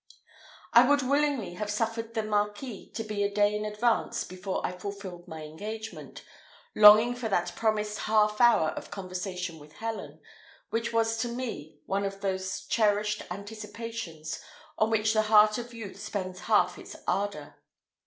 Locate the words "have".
1.53-1.69